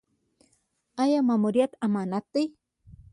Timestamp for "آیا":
1.03-1.19